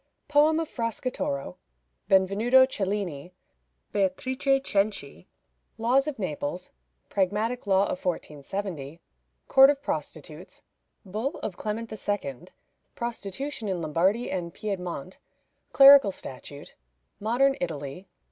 Poem 0.27 0.59
of 0.59 0.67
Fracastoro. 0.67 1.57
Benvenuto 2.09 2.65
Cellini. 2.65 3.35
Beatrice 3.91 4.59
Cenci. 4.63 5.27
Laws 5.77 6.07
of 6.07 6.17
Naples. 6.17 6.71
Pragmatic 7.07 7.67
Law 7.67 7.83
of 7.83 8.03
1470. 8.03 8.99
Court 9.47 9.69
of 9.69 9.79
Prostitutes. 9.83 10.63
Bull 11.05 11.35
of 11.43 11.55
Clement 11.55 11.93
II. 11.93 12.47
Prostitution 12.95 13.67
in 13.69 13.79
Lombardy 13.79 14.31
and 14.31 14.51
Piedmont. 14.55 15.19
Clerical 15.71 16.11
Statute. 16.11 16.73
Modern 17.19 17.55
Italy. 17.61 18.07